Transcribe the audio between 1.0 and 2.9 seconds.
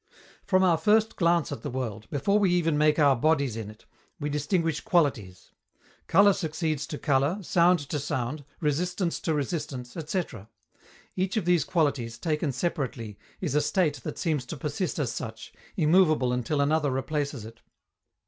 glance at the world, before we even